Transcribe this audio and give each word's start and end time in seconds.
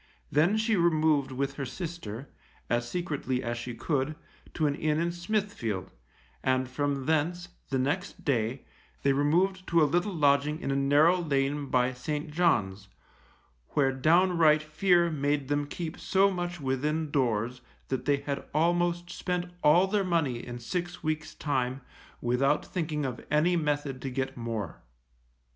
Then 0.31 0.57
she 0.57 0.75
removed 0.75 1.31
with 1.31 1.53
her 1.57 1.65
sister, 1.67 2.27
as 2.71 2.89
secretly 2.89 3.43
as 3.43 3.55
she 3.55 3.75
could, 3.75 4.15
to 4.55 4.65
an 4.65 4.73
inn 4.73 4.99
in 4.99 5.11
Smithfield, 5.11 5.91
and 6.41 6.67
from 6.67 7.05
thence, 7.05 7.49
the 7.69 7.77
next 7.77 8.25
day, 8.25 8.65
they 9.03 9.13
removed 9.13 9.67
to 9.67 9.79
a 9.83 9.85
little 9.85 10.11
lodging 10.15 10.59
in 10.59 10.89
narrow 10.89 11.19
lane 11.21 11.67
by 11.67 11.93
St. 11.93 12.31
John's, 12.31 12.87
where 13.73 13.91
downright 13.91 14.63
fear 14.63 15.11
made 15.11 15.49
them 15.49 15.67
keep 15.67 15.99
so 15.99 16.31
much 16.31 16.59
within 16.59 17.11
doors 17.11 17.61
that 17.89 18.05
they 18.05 18.17
had 18.17 18.43
almost 18.55 19.11
spent 19.11 19.51
all 19.61 19.85
their 19.85 20.03
money 20.03 20.43
in 20.43 20.57
six 20.57 21.03
weeks' 21.03 21.35
time, 21.35 21.81
without 22.23 22.65
thinking 22.65 23.05
of 23.05 23.23
any 23.29 23.55
method 23.55 24.01
to 24.01 24.09
get 24.09 24.35
more. 24.35 24.81